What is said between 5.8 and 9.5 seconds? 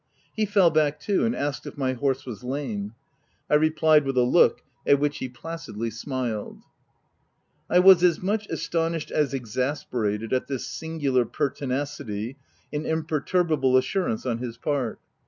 smiled. I was as much astonished as